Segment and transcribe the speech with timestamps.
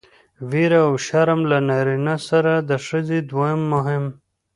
[0.49, 4.03] ويره او شرم له نارينه سره د ښځې دوه مهم